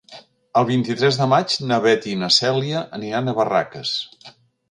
[0.61, 3.95] El vint-i-tres de maig na Beth i na Cèlia aniran a Barraques.